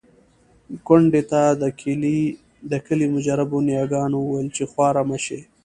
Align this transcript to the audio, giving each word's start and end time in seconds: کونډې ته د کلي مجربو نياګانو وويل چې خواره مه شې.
کونډې 0.87 1.21
ته 1.31 1.41
د 2.71 2.73
کلي 2.85 3.07
مجربو 3.15 3.57
نياګانو 3.67 4.17
وويل 4.21 4.47
چې 4.55 4.63
خواره 4.71 5.01
مه 5.09 5.17
شې. 5.25 5.39